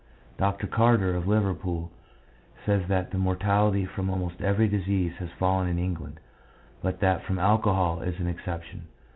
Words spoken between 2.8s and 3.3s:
that the